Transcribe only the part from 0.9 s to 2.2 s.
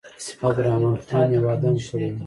خان یو واده هم کړی وو.